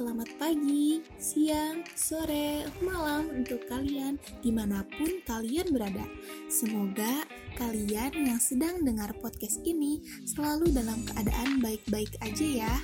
selamat 0.00 0.32
pagi, 0.40 1.04
siang, 1.20 1.84
sore, 1.92 2.64
malam 2.80 3.28
untuk 3.36 3.60
kalian 3.68 4.16
di 4.40 4.48
mana 4.48 4.80
pun 4.96 5.20
kalian 5.28 5.68
berada. 5.76 6.08
Semoga 6.48 7.28
kalian 7.60 8.08
yang 8.16 8.40
sedang 8.40 8.80
dengar 8.80 9.12
podcast 9.20 9.60
ini 9.60 10.00
selalu 10.24 10.72
dalam 10.72 11.04
keadaan 11.04 11.60
baik-baik 11.60 12.16
aja 12.24 12.64
ya. 12.64 12.74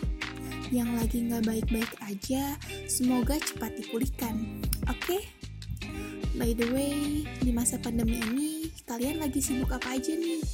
Yang 0.68 0.90
lagi 0.92 1.18
nggak 1.24 1.44
baik-baik 1.48 1.92
aja, 2.04 2.60
semoga 2.84 3.40
cepat 3.40 3.72
dipulihkan. 3.80 4.60
Oke? 4.84 5.16
Okay? 5.16 5.22
By 6.36 6.52
the 6.52 6.68
way, 6.68 7.24
di 7.40 7.48
masa 7.48 7.80
pandemi 7.80 8.20
ini, 8.28 8.68
kalian 8.84 9.24
lagi 9.24 9.40
sibuk 9.40 9.72
apa 9.72 9.96
aja 9.96 10.12
nih? 10.12 10.44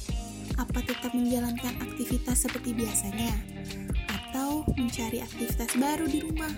Apa 0.55 0.79
tetap 0.79 1.11
menjalankan 1.11 1.75
aktivitas 1.83 2.47
seperti 2.47 2.71
biasanya? 2.71 3.35
Mencari 4.77 5.23
aktivitas 5.23 5.77
baru 5.77 6.05
di 6.05 6.19
rumah. 6.23 6.53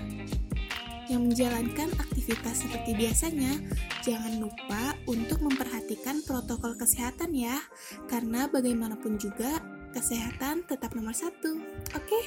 Yang 1.05 1.21
menjalankan 1.21 1.89
aktivitas 2.01 2.65
seperti 2.65 2.97
biasanya, 2.97 3.53
jangan 4.01 4.41
lupa 4.41 4.97
untuk 5.05 5.38
memperhatikan 5.45 6.25
protokol 6.25 6.73
kesehatan 6.73 7.29
ya, 7.38 7.61
karena 8.09 8.49
bagaimanapun 8.49 9.21
juga 9.21 9.61
kesehatan 9.93 10.65
tetap 10.65 10.97
nomor 10.97 11.13
satu. 11.13 11.61
Oke? 11.93 12.19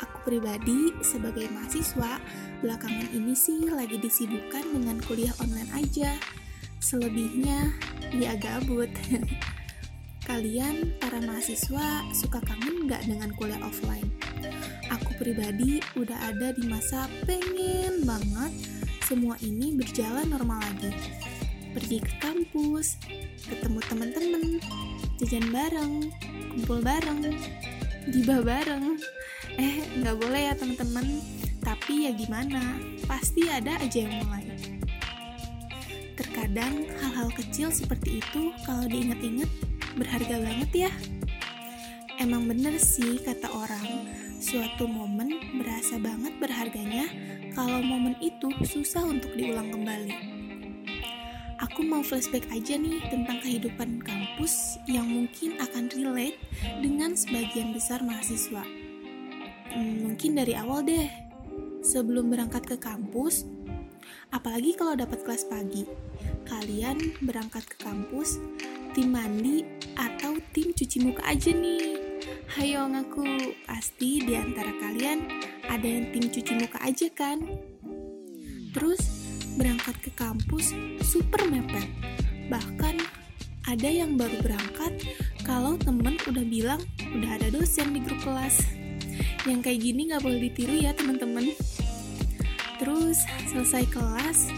Aku 0.00 0.16
pribadi 0.24 0.96
sebagai 1.04 1.48
mahasiswa, 1.52 2.20
belakangan 2.64 3.08
ini 3.12 3.36
sih 3.36 3.68
lagi 3.68 4.00
disibukkan 4.00 4.64
dengan 4.72 4.96
kuliah 5.04 5.32
online 5.38 5.70
aja. 5.76 6.16
Selebihnya, 6.80 7.72
ya 8.16 8.32
gabut. 8.40 8.88
Kalian, 10.28 10.98
para 10.98 11.22
mahasiswa, 11.22 12.02
suka 12.10 12.42
kangen 12.42 12.90
nggak 12.90 13.06
dengan 13.06 13.30
kuliah 13.38 13.62
offline? 13.62 14.10
Pribadi 15.16 15.80
udah 15.96 16.28
ada 16.28 16.52
di 16.52 16.68
masa 16.68 17.08
pengen 17.24 18.04
banget 18.04 18.52
semua 19.08 19.40
ini 19.40 19.72
berjalan 19.72 20.28
normal 20.28 20.60
lagi. 20.60 20.92
Pergi 21.72 22.04
ke 22.04 22.12
kampus, 22.20 23.00
ketemu 23.48 23.80
teman-teman, 23.88 24.44
jajan 25.16 25.46
bareng, 25.48 25.94
kumpul 26.52 26.84
bareng, 26.84 27.32
gibah 28.12 28.44
bareng. 28.44 29.00
Eh, 29.56 29.88
nggak 30.00 30.16
boleh 30.20 30.52
ya 30.52 30.54
teman-teman. 30.58 31.06
Tapi 31.64 32.08
ya 32.08 32.12
gimana, 32.12 32.76
pasti 33.08 33.48
ada 33.48 33.80
aja 33.80 34.04
yang 34.04 34.20
mulai. 34.26 34.44
Terkadang 36.16 36.88
hal-hal 37.00 37.32
kecil 37.32 37.72
seperti 37.72 38.20
itu 38.20 38.52
kalau 38.68 38.84
diingat-ingat 38.84 39.48
berharga 39.96 40.36
banget 40.44 40.88
ya. 40.88 40.90
Emang 42.16 42.48
bener 42.48 42.80
sih 42.80 43.20
kata 43.20 43.52
orang, 43.52 44.08
suatu 44.36 44.84
momen 44.84 45.32
berasa 45.60 45.96
banget 45.96 46.36
berharganya 46.36 47.08
kalau 47.56 47.80
momen 47.80 48.12
itu 48.20 48.52
susah 48.64 49.04
untuk 49.04 49.32
diulang 49.32 49.72
kembali. 49.72 50.36
Aku 51.56 51.80
mau 51.80 52.04
flashback 52.04 52.44
aja 52.52 52.76
nih 52.76 53.00
tentang 53.08 53.40
kehidupan 53.40 54.04
kampus 54.04 54.76
yang 54.84 55.08
mungkin 55.08 55.56
akan 55.56 55.88
relate 55.88 56.36
dengan 56.84 57.16
sebagian 57.16 57.72
besar 57.72 58.04
mahasiswa. 58.04 58.60
Hmm, 59.72 60.04
mungkin 60.04 60.36
dari 60.36 60.52
awal 60.52 60.84
deh, 60.84 61.08
sebelum 61.80 62.28
berangkat 62.28 62.68
ke 62.68 62.76
kampus, 62.76 63.48
apalagi 64.36 64.76
kalau 64.76 65.00
dapat 65.00 65.24
kelas 65.24 65.48
pagi, 65.48 65.88
kalian 66.44 67.00
berangkat 67.24 67.64
ke 67.64 67.76
kampus 67.80 68.36
tim 68.92 69.16
mandi 69.16 69.64
atau 69.96 70.36
tim 70.52 70.76
cuci 70.76 71.08
muka 71.08 71.24
aja 71.24 71.56
nih? 71.56 71.95
Hayo 72.56 72.88
ngaku, 72.88 73.52
pasti 73.68 74.24
di 74.24 74.32
antara 74.32 74.72
kalian 74.80 75.28
ada 75.68 75.84
yang 75.84 76.08
tim 76.08 76.24
cuci 76.24 76.56
muka 76.56 76.80
aja 76.80 77.04
kan? 77.12 77.44
Terus 78.72 78.96
berangkat 79.60 79.92
ke 80.00 80.08
kampus 80.16 80.72
super 81.04 81.44
mepet. 81.52 81.84
Bahkan 82.48 82.96
ada 83.68 83.88
yang 83.92 84.16
baru 84.16 84.40
berangkat 84.40 85.04
kalau 85.44 85.76
temen 85.76 86.16
udah 86.24 86.44
bilang 86.48 86.80
udah 87.12 87.36
ada 87.36 87.52
dosen 87.52 87.92
di 87.92 88.00
grup 88.00 88.24
kelas. 88.24 88.64
Yang 89.44 89.60
kayak 89.60 89.80
gini 89.84 90.00
gak 90.16 90.24
boleh 90.24 90.48
ditiru 90.48 90.80
ya 90.80 90.96
teman-teman. 90.96 91.52
Terus 92.80 93.20
selesai 93.52 93.84
kelas, 93.92 94.48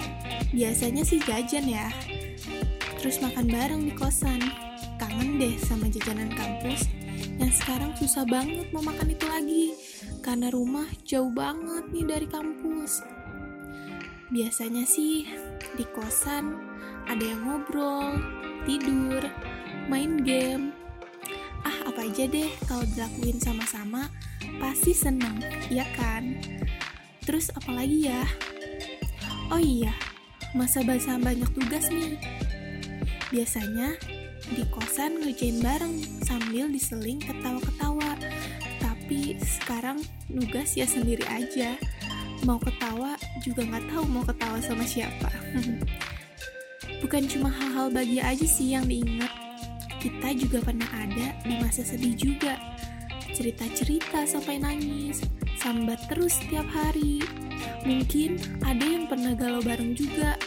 biasanya 0.55 1.03
sih 1.03 1.19
jajan 1.27 1.67
ya, 1.67 1.91
terus 3.03 3.19
makan 3.19 3.51
bareng 3.51 3.91
di 3.91 3.93
kosan. 3.99 4.39
Kangen 5.03 5.43
deh 5.43 5.59
sama 5.67 5.91
jajanan 5.91 6.31
kampus 6.31 6.87
yang 7.39 7.53
sekarang 7.55 7.95
susah 7.95 8.27
banget 8.27 8.67
mau 8.75 8.83
makan 8.83 9.15
itu 9.15 9.27
lagi 9.31 9.67
karena 10.21 10.51
rumah 10.51 10.87
jauh 11.07 11.31
banget 11.31 11.87
nih 11.95 12.07
dari 12.07 12.27
kampus. 12.27 13.03
Biasanya 14.29 14.85
sih 14.85 15.25
di 15.79 15.85
kosan 15.95 16.59
ada 17.09 17.25
yang 17.25 17.47
ngobrol, 17.47 18.19
tidur, 18.69 19.23
main 19.89 20.21
game. 20.21 20.75
Ah, 21.65 21.89
apa 21.89 22.05
aja 22.05 22.29
deh 22.29 22.51
kalau 22.69 22.85
dilakuin 22.93 23.41
sama-sama 23.41 24.11
pasti 24.61 24.93
seneng, 24.93 25.41
ya 25.73 25.87
kan? 25.97 26.37
Terus 27.25 27.49
apalagi 27.55 28.13
ya? 28.13 28.23
Oh 29.49 29.63
iya, 29.63 29.97
masa 30.53 30.85
bahasa 30.85 31.17
banyak 31.17 31.49
tugas 31.57 31.89
nih 31.89 32.21
Biasanya 33.29 33.97
di 34.53 34.65
kosan 34.73 35.21
ngerjain 35.21 35.61
bareng 35.61 36.01
sambil 36.25 36.73
diseling 36.73 37.21
ketawa-ketawa. 37.21 38.17
Tapi 38.81 39.37
sekarang 39.41 40.01
nugas 40.33 40.77
ya 40.77 40.89
sendiri 40.89 41.25
aja. 41.29 41.77
Mau 42.47 42.57
ketawa 42.63 43.19
juga 43.43 43.67
nggak 43.67 43.85
tahu 43.93 44.05
mau 44.09 44.25
ketawa 44.25 44.59
sama 44.63 44.85
siapa. 44.89 45.29
Bukan 47.05 47.29
cuma 47.31 47.53
hal-hal 47.53 47.93
bahagia 47.93 48.23
aja 48.25 48.47
sih 48.47 48.73
yang 48.73 48.89
diingat. 48.89 49.31
Kita 49.99 50.31
juga 50.39 50.63
pernah 50.63 50.89
ada 50.95 51.35
di 51.43 51.55
masa 51.59 51.83
sedih 51.83 52.15
juga. 52.15 52.57
Cerita-cerita 53.35 54.25
sampai 54.25 54.63
nangis, 54.63 55.23
sambat 55.59 55.99
terus 56.11 56.39
setiap 56.39 56.67
hari. 56.71 57.23
Mungkin 57.87 58.39
ada 58.67 58.83
yang 58.83 59.07
pernah 59.07 59.35
galau 59.35 59.63
bareng 59.63 59.95
juga. 59.95 60.39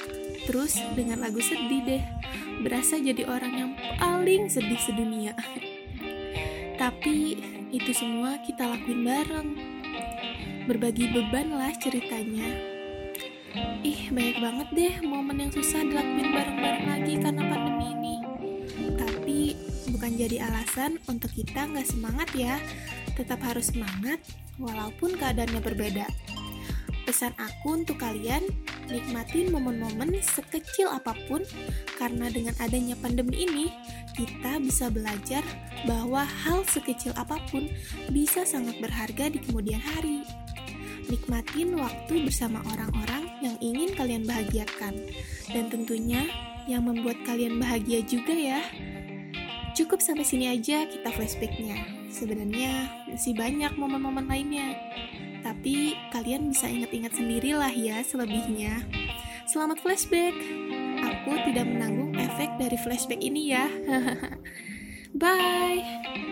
Terus 0.47 0.79
dengan 0.97 1.21
lagu 1.21 1.39
sedih 1.39 1.83
deh 1.85 2.20
berasa 2.61 3.01
jadi 3.01 3.25
orang 3.25 3.53
yang 3.53 3.71
paling 3.97 4.47
sedih 4.47 4.77
sedunia. 4.77 5.33
Tapi 6.77 7.37
itu 7.73 7.91
semua 7.93 8.37
kita 8.41 8.69
lakuin 8.69 9.01
bareng. 9.05 9.49
Berbagi 10.69 11.09
beban 11.09 11.57
lah 11.57 11.73
ceritanya. 11.81 12.45
Ih, 13.81 14.07
banyak 14.13 14.37
banget 14.39 14.67
deh 14.71 14.95
momen 15.03 15.43
yang 15.43 15.51
susah 15.51 15.83
dilakuin 15.83 16.31
bareng-bareng 16.31 16.85
lagi 16.87 17.13
karena 17.19 17.43
pandemi 17.49 17.87
ini. 17.91 18.15
Tapi 18.95 19.39
bukan 19.91 20.11
jadi 20.15 20.37
alasan 20.47 21.01
untuk 21.09 21.33
kita 21.33 21.67
nggak 21.67 21.89
semangat 21.89 22.29
ya. 22.37 22.55
Tetap 23.17 23.43
harus 23.43 23.73
semangat 23.73 24.21
walaupun 24.55 25.17
keadaannya 25.19 25.59
berbeda. 25.59 26.07
Pesan 27.03 27.35
aku 27.35 27.81
untuk 27.81 27.99
kalian, 27.99 28.45
nikmatin 28.91 29.49
momen-momen 29.49 30.19
sekecil 30.19 30.91
apa 30.91 31.15
pun 31.25 31.41
karena 31.95 32.27
dengan 32.27 32.53
adanya 32.59 32.93
pandemi 32.99 33.47
ini, 33.47 33.65
kita 34.13 34.59
bisa 34.59 34.91
belajar 34.91 35.41
bahwa 35.87 36.27
hal 36.27 36.67
sekecil 36.67 37.15
apa 37.15 37.39
pun 37.49 37.71
bisa 38.11 38.43
sangat 38.43 38.77
berharga 38.83 39.31
di 39.31 39.39
kemudian 39.39 39.79
hari. 39.79 40.27
Nikmatin 41.07 41.75
waktu 41.79 42.23
bersama 42.27 42.61
orang-orang 42.71 43.23
yang 43.41 43.55
ingin 43.59 43.95
kalian 43.97 44.23
bahagiakan 44.23 44.93
dan 45.49 45.65
tentunya 45.71 46.27
yang 46.69 46.85
membuat 46.85 47.17
kalian 47.25 47.57
bahagia 47.57 48.05
juga 48.05 48.31
ya. 48.35 48.61
Cukup 49.71 50.03
sampai 50.03 50.27
sini 50.27 50.51
aja 50.51 50.85
kita 50.85 51.09
flashbacknya. 51.15 51.79
Sebenarnya 52.11 52.91
masih 53.07 53.33
banyak 53.33 53.71
momen-momen 53.79 54.27
lainnya. 54.27 54.75
Tapi 55.61 55.93
kalian 56.09 56.49
bisa 56.49 56.65
ingat-ingat 56.65 57.13
sendirilah 57.21 57.69
ya 57.69 58.01
selebihnya. 58.01 58.81
Selamat 59.45 59.77
flashback. 59.77 60.33
Aku 61.05 61.37
tidak 61.45 61.69
menanggung 61.69 62.17
efek 62.17 62.49
dari 62.57 62.81
flashback 62.81 63.21
ini 63.21 63.53
ya. 63.53 63.69
Bye. 65.21 66.30